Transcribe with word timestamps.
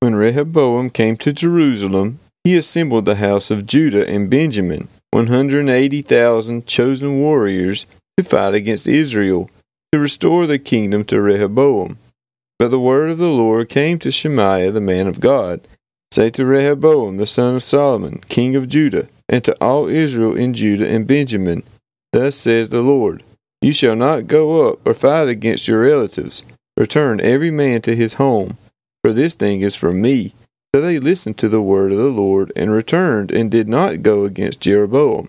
When 0.00 0.14
Rehoboam 0.14 0.90
came 0.90 1.16
to 1.18 1.32
Jerusalem, 1.32 2.20
he 2.44 2.56
assembled 2.56 3.04
the 3.04 3.16
house 3.16 3.50
of 3.50 3.66
Judah 3.66 4.08
and 4.08 4.30
Benjamin, 4.30 4.88
180,000 5.10 6.66
chosen 6.66 7.20
warriors, 7.20 7.86
to 8.16 8.24
fight 8.24 8.54
against 8.54 8.86
Israel, 8.86 9.50
to 9.92 9.98
restore 9.98 10.46
the 10.46 10.58
kingdom 10.58 11.04
to 11.06 11.20
Rehoboam. 11.20 11.98
But 12.58 12.68
the 12.68 12.80
word 12.80 13.10
of 13.10 13.18
the 13.18 13.30
Lord 13.30 13.68
came 13.68 13.98
to 14.00 14.10
Shemaiah 14.10 14.70
the 14.70 14.80
man 14.80 15.06
of 15.06 15.20
God 15.20 15.60
Say 16.10 16.30
to 16.30 16.44
Rehoboam 16.46 17.18
the 17.18 17.26
son 17.26 17.56
of 17.56 17.62
Solomon, 17.62 18.20
king 18.28 18.56
of 18.56 18.68
Judah, 18.68 19.08
and 19.28 19.44
to 19.44 19.56
all 19.60 19.88
Israel 19.88 20.34
in 20.34 20.54
Judah 20.54 20.88
and 20.88 21.06
Benjamin, 21.06 21.62
Thus 22.12 22.34
says 22.34 22.70
the 22.70 22.80
Lord 22.80 23.22
You 23.60 23.72
shall 23.72 23.94
not 23.94 24.26
go 24.26 24.68
up 24.68 24.86
or 24.86 24.94
fight 24.94 25.28
against 25.28 25.68
your 25.68 25.82
relatives. 25.82 26.42
Return 26.76 27.20
every 27.20 27.50
man 27.50 27.82
to 27.82 27.94
his 27.94 28.14
home, 28.14 28.56
for 29.02 29.12
this 29.12 29.34
thing 29.34 29.60
is 29.60 29.74
from 29.74 30.00
me. 30.00 30.34
So 30.74 30.80
they 30.80 30.98
listened 30.98 31.38
to 31.38 31.48
the 31.48 31.62
word 31.62 31.92
of 31.92 31.98
the 31.98 32.10
Lord 32.10 32.52
and 32.54 32.70
returned 32.70 33.30
and 33.30 33.50
did 33.50 33.68
not 33.68 34.02
go 34.02 34.24
against 34.24 34.60
Jeroboam. 34.60 35.28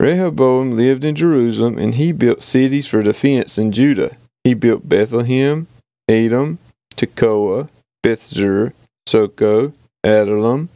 Rehoboam 0.00 0.76
lived 0.76 1.04
in 1.04 1.16
Jerusalem, 1.16 1.76
and 1.78 1.94
he 1.94 2.12
built 2.12 2.42
cities 2.42 2.86
for 2.86 3.02
defense 3.02 3.58
in 3.58 3.72
Judah. 3.72 4.16
He 4.44 4.54
built 4.54 4.88
Bethlehem, 4.88 5.66
Etam, 6.08 6.58
Tekoa, 6.94 7.68
Bethzur, 8.04 8.72
Soco, 9.08 9.72
Adullam, 10.04 10.68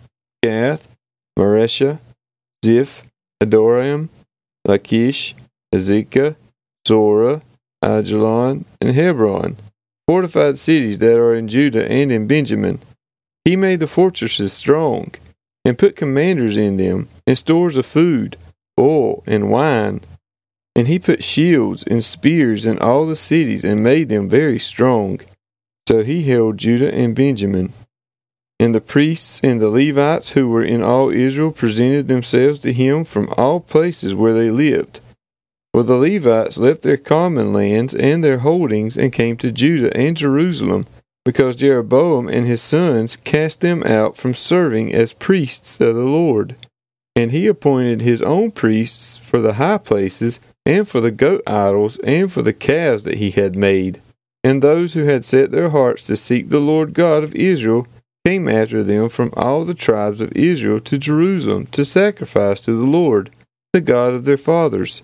Gath, 0.43 0.89
Mareshah, 1.39 2.01
Ziph, 2.65 3.05
Adoraim, 3.41 4.09
Lachish, 4.67 5.35
Azekah, 5.73 6.35
Zorah, 6.87 7.43
Aijalon, 7.85 8.65
and 8.81 8.95
Hebron, 8.95 9.57
fortified 10.13 10.59
cities 10.59 10.99
that 10.99 11.19
are 11.19 11.35
in 11.35 11.49
Judah 11.49 11.91
and 11.91 12.13
in 12.13 12.27
Benjamin. 12.27 12.79
He 13.47 13.57
made 13.57 13.81
the 13.81 13.87
fortresses 13.87 14.53
strong, 14.53 15.15
and 15.65 15.79
put 15.79 15.97
commanders 15.97 16.59
in 16.59 16.77
them, 16.77 17.09
and 17.27 17.39
stores 17.39 17.79
of 17.79 17.87
food, 17.87 18.37
oil, 18.79 19.25
and 19.27 19.51
wine. 19.51 20.03
And 20.77 20.87
he 20.87 20.99
put 20.99 21.25
shields 21.25 21.83
and 21.85 22.05
spears 22.05 22.67
in 22.67 22.79
all 22.79 23.07
the 23.07 23.17
cities, 23.17 23.65
and 23.65 23.83
made 23.83 24.11
them 24.11 24.29
very 24.29 24.59
strong. 24.59 25.21
So 25.89 26.03
he 26.03 26.25
held 26.25 26.59
Judah 26.59 26.95
and 26.95 27.17
Benjamin. 27.17 27.73
And 28.61 28.75
the 28.75 28.83
priests 28.83 29.41
and 29.43 29.63
the 29.63 29.71
Levites 29.71 30.33
who 30.33 30.47
were 30.47 30.63
in 30.75 30.83
all 30.83 31.09
Israel 31.09 31.53
presented 31.53 32.09
themselves 32.09 32.59
to 32.59 32.73
him 32.75 33.05
from 33.05 33.33
all 33.39 33.61
places 33.61 34.15
where 34.15 34.35
they 34.35 34.51
lived. 34.51 35.01
For 35.73 35.83
the 35.83 35.97
Levites 35.97 36.59
left 36.59 36.83
their 36.83 36.99
common 36.99 37.53
lands 37.53 37.95
and 37.95 38.23
their 38.23 38.39
holdings 38.39 38.97
and 38.97 39.13
came 39.13 39.37
to 39.39 39.51
Judah 39.51 39.97
and 39.97 40.17
Jerusalem, 40.17 40.87
because 41.25 41.57
Jeroboam 41.57 42.29
and 42.29 42.47
his 42.47 42.61
sons 42.61 43.17
cast 43.17 43.61
them 43.61 43.83
out 43.85 44.17
from 44.17 44.35
serving 44.35 44.93
as 44.93 45.13
priests 45.13 45.81
of 45.81 45.95
the 45.95 46.03
Lord. 46.03 46.57
And 47.17 47.31
he 47.31 47.47
appointed 47.47 48.01
his 48.01 48.21
own 48.23 48.51
priests 48.51 49.19
for 49.19 49.41
the 49.41 49.55
high 49.55 49.79
places, 49.79 50.41
and 50.67 50.87
for 50.87 51.01
the 51.01 51.11
goat 51.11 51.43
idols, 51.47 51.99
and 51.99 52.31
for 52.31 52.43
the 52.43 52.53
calves 52.53 53.05
that 53.05 53.19
he 53.19 53.31
had 53.31 53.57
made. 53.57 54.03
And 54.45 54.61
those 54.61 54.93
who 54.93 55.05
had 55.05 55.25
set 55.25 55.53
their 55.53 55.71
hearts 55.71 56.07
to 56.07 56.17
seek 56.17 56.49
the 56.49 56.61
Lord 56.61 56.95
God 56.95 57.23
of 57.23 57.35
Israel 57.35 57.87
came 58.27 58.49
after 58.49 58.83
them 58.83 59.09
from 59.09 59.33
all 59.37 59.65
the 59.65 59.75
tribes 59.75 60.21
of 60.21 60.33
Israel 60.37 60.81
to 60.81 60.99
Jerusalem 60.99 61.67
to 61.67 61.85
sacrifice 61.85 62.61
to 62.61 62.73
the 62.73 62.87
Lord, 62.87 63.31
the 63.73 63.81
God 63.81 64.13
of 64.13 64.25
their 64.25 64.37
fathers. 64.37 65.03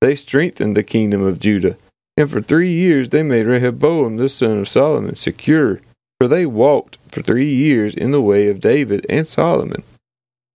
They 0.00 0.14
strengthened 0.14 0.76
the 0.76 0.82
kingdom 0.82 1.22
of 1.22 1.40
Judah, 1.40 1.76
and 2.16 2.30
for 2.30 2.40
three 2.40 2.72
years 2.72 3.08
they 3.08 3.22
made 3.22 3.46
Rehoboam 3.46 4.16
the 4.16 4.28
son 4.28 4.58
of 4.58 4.68
Solomon 4.68 5.14
secure, 5.14 5.80
for 6.18 6.28
they 6.28 6.46
walked 6.46 6.98
for 7.08 7.22
three 7.22 7.52
years 7.52 7.94
in 7.94 8.10
the 8.10 8.22
way 8.22 8.48
of 8.48 8.60
David 8.60 9.06
and 9.08 9.26
Solomon. 9.26 9.82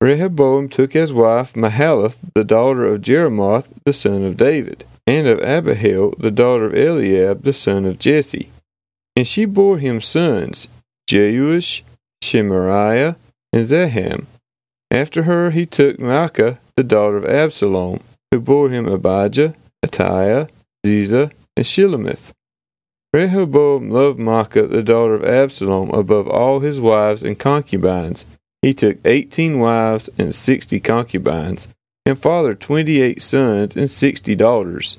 Rehoboam 0.01 0.67
took 0.67 0.95
as 0.95 1.13
wife 1.13 1.53
Mahalath, 1.53 2.17
the 2.35 2.43
daughter 2.43 2.85
of 2.85 3.01
Jerimoth, 3.01 3.69
the 3.85 3.93
son 3.93 4.23
of 4.25 4.35
David, 4.35 4.85
and 5.07 5.27
of 5.27 5.39
Abihail, 5.39 6.15
the 6.17 6.31
daughter 6.31 6.65
of 6.65 6.75
Eliab, 6.75 7.43
the 7.43 7.53
son 7.53 7.85
of 7.85 7.99
Jesse. 7.99 8.49
And 9.15 9.25
she 9.25 9.45
bore 9.45 9.77
him 9.77 10.01
sons, 10.01 10.67
Jeush, 11.09 11.83
Shemariah, 12.23 13.15
and 13.53 13.65
Zaham. 13.65 14.27
After 14.91 15.23
her 15.23 15.51
he 15.51 15.65
took 15.65 15.97
Maacah, 15.97 16.57
the 16.75 16.83
daughter 16.83 17.17
of 17.17 17.25
Absalom, 17.25 18.01
who 18.33 18.39
bore 18.39 18.69
him 18.69 18.87
Abijah, 18.87 19.53
Attai, 19.85 20.49
Ziza, 20.83 21.31
and 21.55 21.63
Shelomith. 21.63 22.31
Rehoboam 23.13 23.91
loved 23.91 24.17
Maacah, 24.17 24.67
the 24.67 24.81
daughter 24.81 25.13
of 25.13 25.23
Absalom, 25.23 25.91
above 25.91 26.27
all 26.27 26.59
his 26.59 26.81
wives 26.81 27.21
and 27.21 27.37
concubines. 27.37 28.25
He 28.63 28.73
took 28.73 28.97
eighteen 29.05 29.59
wives 29.59 30.09
and 30.17 30.33
sixty 30.33 30.79
concubines, 30.79 31.67
and 32.07 32.17
fathered 32.17 32.59
twenty 32.59 33.01
eight 33.01 33.21
sons 33.21 33.75
and 33.75 33.87
sixty 33.87 34.33
daughters. 34.33 34.97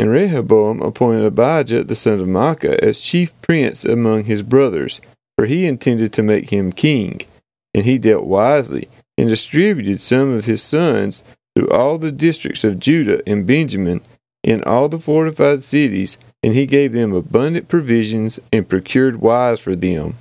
And 0.00 0.10
Rehoboam 0.10 0.82
appointed 0.82 1.26
Abijah, 1.26 1.84
the 1.84 1.94
son 1.94 2.14
of 2.14 2.26
Maacah, 2.26 2.76
as 2.80 2.98
chief 2.98 3.40
prince 3.40 3.84
among 3.84 4.24
his 4.24 4.42
brothers, 4.42 5.00
for 5.36 5.46
he 5.46 5.64
intended 5.64 6.12
to 6.14 6.24
make 6.24 6.50
him 6.50 6.72
king. 6.72 7.20
And 7.72 7.84
he 7.84 7.98
dealt 7.98 8.24
wisely, 8.24 8.88
and 9.16 9.28
distributed 9.28 10.00
some 10.00 10.32
of 10.34 10.46
his 10.46 10.60
sons 10.60 11.22
through 11.58 11.70
all 11.70 11.98
the 11.98 12.12
districts 12.12 12.62
of 12.62 12.78
Judah 12.78 13.20
and 13.26 13.44
Benjamin, 13.44 14.00
in 14.44 14.62
all 14.62 14.88
the 14.88 15.00
fortified 15.00 15.64
cities, 15.64 16.16
and 16.40 16.54
he 16.54 16.66
gave 16.66 16.92
them 16.92 17.12
abundant 17.12 17.66
provisions 17.66 18.38
and 18.52 18.68
procured 18.68 19.16
wives 19.16 19.58
for 19.58 19.74
them. 19.74 20.14